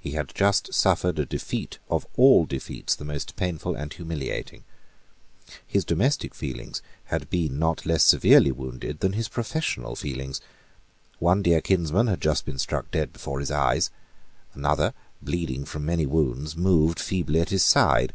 He 0.00 0.10
had 0.10 0.32
just 0.34 0.74
suffered 0.74 1.20
a 1.20 1.24
defeat 1.24 1.78
of 1.88 2.04
all 2.16 2.46
defeats 2.46 2.96
the 2.96 3.04
most 3.04 3.36
painful 3.36 3.76
and 3.76 3.92
humiliating. 3.92 4.64
His 5.64 5.84
domestic 5.84 6.34
feelings 6.34 6.82
had 7.04 7.30
been 7.30 7.60
not 7.60 7.86
less 7.86 8.02
severely 8.02 8.50
wounded 8.50 8.98
than 8.98 9.12
his 9.12 9.28
professional 9.28 9.94
feelings. 9.94 10.40
One 11.20 11.42
dear 11.42 11.60
kinsman 11.60 12.08
had 12.08 12.20
just 12.20 12.44
been 12.44 12.58
struck 12.58 12.90
dead 12.90 13.12
before 13.12 13.38
his 13.38 13.52
eyes. 13.52 13.90
Another, 14.52 14.94
bleeding 15.22 15.64
from 15.64 15.86
many 15.86 16.06
wounds, 16.06 16.56
moved 16.56 16.98
feebly 16.98 17.38
at 17.40 17.50
his 17.50 17.62
side. 17.64 18.12